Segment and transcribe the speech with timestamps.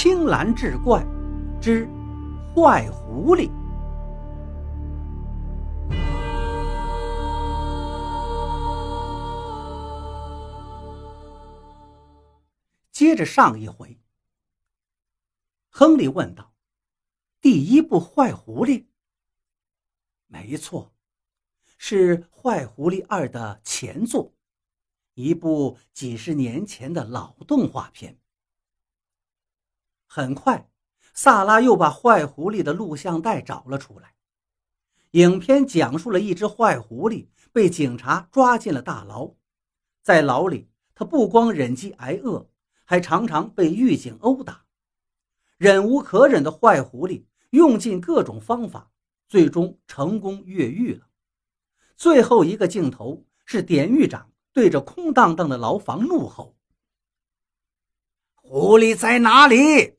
[0.00, 1.04] 青蓝志怪
[1.60, 1.84] 之
[2.54, 3.50] 坏狐狸。
[12.92, 13.98] 接着上一回，
[15.68, 16.54] 亨利问道
[17.42, 18.78] ：“第一部《坏狐狸》？
[20.28, 20.92] 没错，
[21.76, 24.32] 是《坏狐狸二》的前作，
[25.14, 28.16] 一部几十年前的老动画片。
[30.08, 30.68] 很快，
[31.14, 34.14] 萨拉又把坏狐狸的录像带找了出来。
[35.12, 39.34] 影片讲述了一只坏狐狸被警察抓进了大牢，
[40.02, 42.48] 在牢里，他不光忍饥挨饿。
[42.90, 44.64] 还常常被狱警殴打，
[45.58, 48.90] 忍无可忍的坏狐狸用尽各种方法，
[49.28, 51.06] 最终成功越狱了。
[51.98, 56.56] 最后一个镜头是典狱长对着空荡荡的牢房怒吼
[58.32, 59.97] ：“狐狸在哪里？”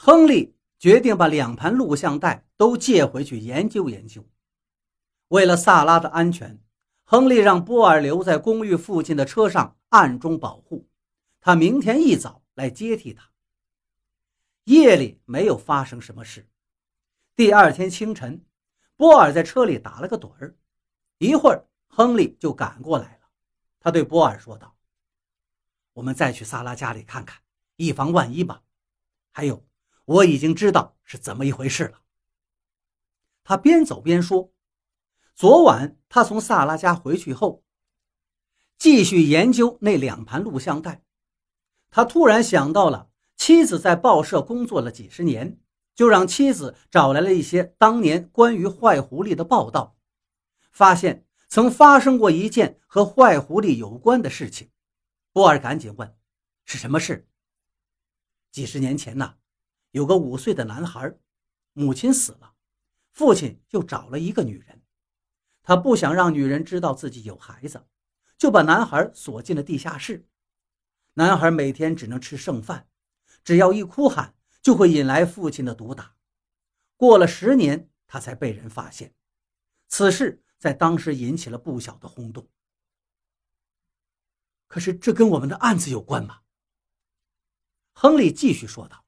[0.00, 4.24] 亨利决定把两盘录像带都借回去研究研究。
[5.28, 6.58] 为了萨拉的安全。
[7.10, 10.86] 亨利让波尔留在公寓附近的车上暗中保护，
[11.40, 13.30] 他明天一早来接替他。
[14.64, 16.46] 夜里没有发生什么事。
[17.34, 18.44] 第二天清晨，
[18.94, 20.54] 波尔在车里打了个盹儿，
[21.16, 23.30] 一会儿亨利就赶过来了。
[23.80, 24.76] 他对波尔说道
[25.94, 27.40] ：“我们再去萨拉家里看看，
[27.76, 28.62] 以防万一吧。
[29.30, 29.64] 还有，
[30.08, 32.00] 我已经知道是怎么一回事了。”
[33.44, 34.52] 他边走边说。
[35.34, 37.62] 昨晚他从萨拉家回去后，
[38.76, 41.04] 继续研究那两盘录像带。
[41.90, 45.60] 他突然想到了妻子在报社工作了几十年，
[45.94, 49.96] 就让妻子找来了一些当年关于坏狐狸的报道，
[50.72, 54.72] 发现曾发生过一件和坏狐狸有关的事情。
[55.32, 56.16] 波尔赶紧问
[56.66, 57.28] ：“是什么事？”
[58.50, 59.36] 几十年前呢，
[59.90, 61.14] 有个五岁的男孩，
[61.72, 62.54] 母亲死了，
[63.12, 64.82] 父亲就找了一个女人。
[65.62, 67.86] 他不想让女人知道自己有孩子，
[68.36, 70.28] 就把男孩锁进了地下室。
[71.14, 72.88] 男孩每天只能吃剩饭，
[73.42, 76.16] 只要一哭喊，就会引来父亲的毒打。
[76.96, 79.14] 过了十年，他才被人发现。
[79.88, 82.48] 此事在当时引起了不小的轰动。
[84.66, 86.40] 可是，这跟我们的案子有关吗？
[87.92, 89.04] 亨利继续说道：“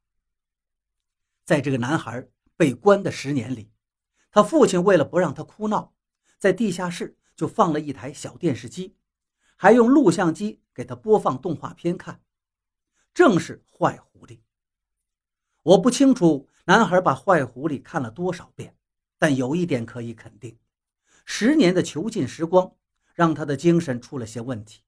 [1.50, 3.72] 在这个男孩被关的十年里，
[4.30, 5.92] 他父亲为了不让他哭闹。”
[6.38, 8.94] 在地下室就放了一台小电视机，
[9.56, 12.20] 还用录像机给他播放动画片看，
[13.12, 14.42] 正是坏狐狸。
[15.64, 18.76] 我不清楚男孩把坏狐狸看了多少遍，
[19.18, 20.56] 但有一点可以肯定：
[21.24, 22.76] 十年的囚禁时光
[23.12, 24.82] 让他的精神出了些问题。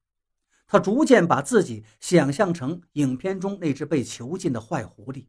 [0.68, 5.26] 他逐渐把自己想象成影片中那只被囚禁的坏狐狸，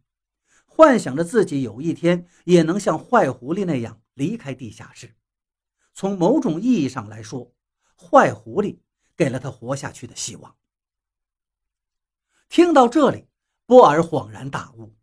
[0.75, 5.15] 幻想着自己有一天也能像坏狐狸那样离开地下室。
[5.93, 7.53] 从某种意义上来说，
[7.95, 8.79] 坏狐狸
[9.15, 10.55] 给了他活下去的希望。
[12.49, 13.27] 听到这里，
[13.67, 14.95] 波尔恍然大悟。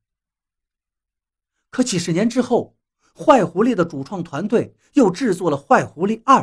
[1.70, 2.76] 可几十年之后，
[3.14, 6.40] 坏狐狸的主创团队又制作了《坏狐狸二》，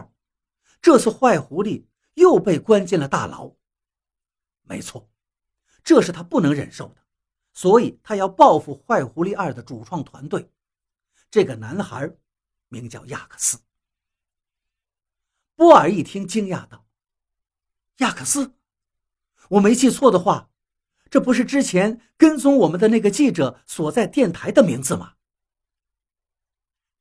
[0.82, 3.52] 这次坏狐狸又被关进了大牢。
[4.62, 5.09] 没错，
[5.84, 7.02] 这是他不能忍受的，
[7.57, 10.51] 所以他要报复《坏狐狸二》的主创团队。
[11.31, 12.07] 这个男孩
[12.68, 13.57] 名叫亚克斯。
[15.56, 16.85] 波尔一听，惊讶道
[17.97, 18.53] ：“亚克斯，
[19.50, 20.51] 我没记错的话，
[21.09, 25.16] 这不是之前跟踪我们的那个记者所在电台的名字吗？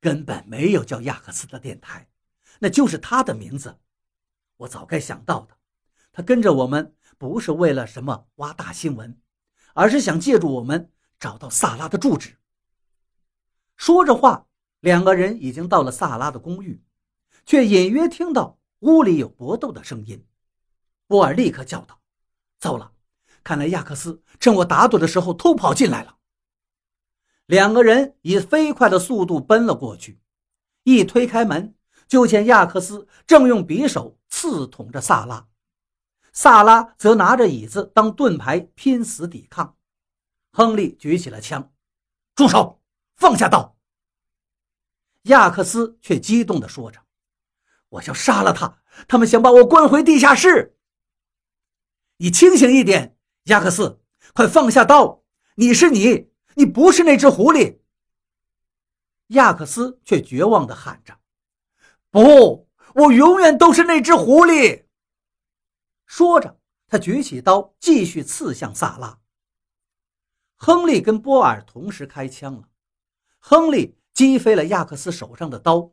[0.01, 2.09] 根本没有叫亚克斯的电台，
[2.61, 3.79] 那就是他的名字。
[4.57, 5.59] 我早该想到的。
[6.13, 9.21] 他跟着我们不是为了什么挖大新闻，
[9.77, 12.39] 而是想借助我们找到萨拉的住址。”
[13.77, 14.47] 说着话，
[14.81, 16.83] 两个人已经到了萨拉的公寓。
[17.45, 20.27] 却隐约听到屋里有搏斗的声音，
[21.07, 22.01] 波尔立刻叫道
[22.59, 22.91] ：“糟了，
[23.45, 26.17] 看来亚克斯趁我打盹的时候偷跑进来了。”
[27.47, 30.19] 两个人以飞快的速度奔了过去，
[30.83, 31.77] 一推开门，
[32.09, 35.47] 就见亚克斯正用匕首刺捅着萨拉，
[36.37, 39.79] 萨拉则拿着椅子当盾牌拼死抵抗。
[40.53, 41.73] 亨利举起了枪
[42.37, 42.83] ：“住手，
[43.15, 43.79] 放下刀！”
[45.25, 47.01] 亚克斯却激动地说着。
[47.89, 48.83] 我要杀了他！
[49.09, 50.77] 他们想把我关回地下室。
[52.19, 54.03] 你清醒一点，亚克斯，
[54.35, 55.23] 快放下刀！
[55.55, 57.79] 你是你，你不是那只狐狸。
[59.29, 61.19] 亚克斯却绝望地喊着
[62.13, 64.85] ：“不，我永远都是那只狐狸。”
[66.07, 66.59] 说着，
[66.89, 69.21] 他举起刀继续刺向萨拉。
[70.55, 72.69] 亨利跟波尔同时开枪了，
[73.39, 75.93] 亨利击飞了亚克斯手上的刀，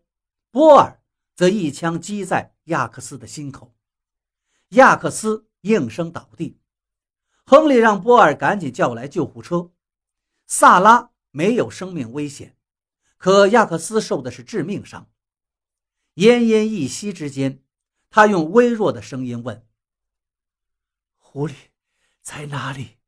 [0.51, 1.01] 波尔
[1.35, 3.75] 则一枪击在亚克斯的心口，
[4.69, 6.59] 亚克斯应声倒地。
[7.45, 9.71] 亨利让波尔赶紧叫来救护车。
[10.45, 12.55] 萨拉没有生命危险，
[13.17, 15.09] 可亚克斯受的是致命伤。
[16.15, 17.63] 奄奄一息之间，
[18.09, 19.65] 他用微弱的声音问
[21.33, 21.55] ：“狐狸
[22.21, 22.99] 在哪里？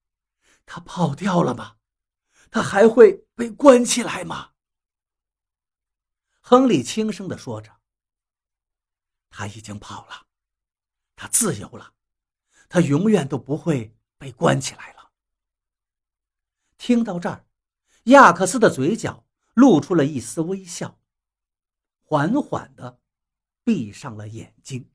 [0.66, 1.78] 他跑掉了吗？
[2.50, 4.54] 他还会被关起来吗？”
[6.42, 7.80] 亨利轻声地说着
[9.30, 10.26] ：“他已经跑了，
[11.16, 11.94] 他自由了，
[12.68, 15.12] 他永远都不会。”被关起来了。
[16.78, 17.46] 听到这儿，
[18.06, 21.00] 亚克斯的嘴角露出了一丝微笑，
[22.02, 23.02] 缓缓的
[23.64, 24.90] 闭上了眼睛。